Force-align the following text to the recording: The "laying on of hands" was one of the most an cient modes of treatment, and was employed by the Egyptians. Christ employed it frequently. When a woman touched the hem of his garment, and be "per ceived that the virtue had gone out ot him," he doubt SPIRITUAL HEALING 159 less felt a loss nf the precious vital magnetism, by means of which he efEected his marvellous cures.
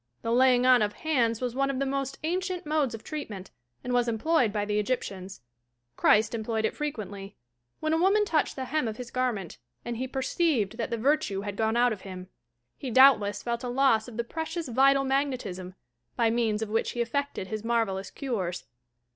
The 0.23 0.31
"laying 0.31 0.65
on 0.65 0.81
of 0.81 0.93
hands" 0.93 1.41
was 1.41 1.53
one 1.53 1.69
of 1.69 1.77
the 1.77 1.85
most 1.85 2.17
an 2.23 2.39
cient 2.39 2.65
modes 2.65 2.95
of 2.95 3.03
treatment, 3.03 3.51
and 3.83 3.93
was 3.93 4.07
employed 4.07 4.51
by 4.51 4.65
the 4.65 4.79
Egyptians. 4.79 5.41
Christ 5.95 6.33
employed 6.33 6.65
it 6.65 6.75
frequently. 6.75 7.37
When 7.81 7.93
a 7.93 7.99
woman 7.99 8.25
touched 8.25 8.55
the 8.55 8.65
hem 8.65 8.87
of 8.87 8.97
his 8.97 9.11
garment, 9.11 9.59
and 9.85 9.95
be 9.99 10.07
"per 10.07 10.23
ceived 10.23 10.77
that 10.77 10.89
the 10.89 10.97
virtue 10.97 11.41
had 11.41 11.55
gone 11.55 11.77
out 11.77 11.93
ot 11.93 12.01
him," 12.01 12.29
he 12.79 12.89
doubt 12.89 13.17
SPIRITUAL 13.17 13.27
HEALING 13.27 13.45
159 13.45 13.51
less 13.53 13.61
felt 13.61 13.63
a 13.63 13.69
loss 13.69 14.09
nf 14.09 14.17
the 14.17 14.23
precious 14.23 14.67
vital 14.75 15.03
magnetism, 15.03 15.75
by 16.15 16.31
means 16.31 16.63
of 16.63 16.69
which 16.69 16.93
he 16.93 17.01
efEected 17.03 17.45
his 17.51 17.63
marvellous 17.63 18.09
cures. 18.09 18.65